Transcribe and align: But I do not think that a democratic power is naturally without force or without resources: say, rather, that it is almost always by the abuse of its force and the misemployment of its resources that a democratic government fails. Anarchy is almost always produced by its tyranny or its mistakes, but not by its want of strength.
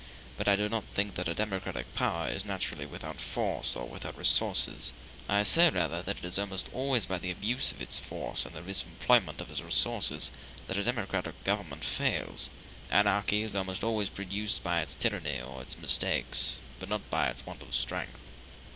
But 0.35 0.47
I 0.47 0.55
do 0.55 0.67
not 0.67 0.85
think 0.85 1.13
that 1.13 1.27
a 1.27 1.35
democratic 1.35 1.93
power 1.93 2.27
is 2.27 2.43
naturally 2.43 2.87
without 2.87 3.21
force 3.21 3.75
or 3.75 3.87
without 3.87 4.17
resources: 4.17 4.93
say, 5.43 5.69
rather, 5.69 6.01
that 6.01 6.17
it 6.17 6.25
is 6.25 6.39
almost 6.39 6.71
always 6.73 7.05
by 7.05 7.19
the 7.19 7.29
abuse 7.29 7.71
of 7.71 7.83
its 7.83 7.99
force 7.99 8.43
and 8.43 8.55
the 8.55 8.63
misemployment 8.63 9.39
of 9.41 9.51
its 9.51 9.61
resources 9.61 10.31
that 10.65 10.75
a 10.77 10.83
democratic 10.83 11.43
government 11.43 11.83
fails. 11.83 12.49
Anarchy 12.89 13.43
is 13.43 13.53
almost 13.53 13.83
always 13.83 14.09
produced 14.09 14.63
by 14.63 14.81
its 14.81 14.95
tyranny 14.95 15.39
or 15.39 15.61
its 15.61 15.77
mistakes, 15.77 16.59
but 16.79 16.89
not 16.89 17.07
by 17.11 17.27
its 17.27 17.45
want 17.45 17.61
of 17.61 17.75
strength. 17.75 18.21